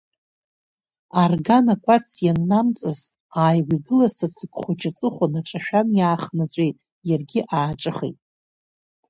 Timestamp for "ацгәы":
4.25-4.57